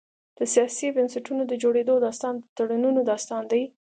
[0.37, 3.63] د سیاسي بنسټونو د جوړېدو داستان د تړونونو داستان دی.